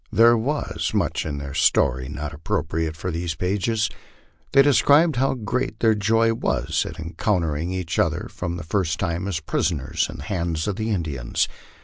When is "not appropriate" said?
2.09-2.95